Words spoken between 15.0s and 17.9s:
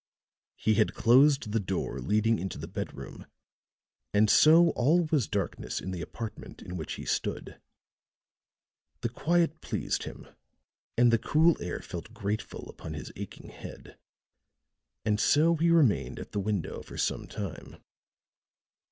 and so he remained at the window for some time.